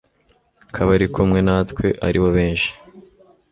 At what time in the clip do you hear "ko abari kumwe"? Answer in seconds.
0.73-1.39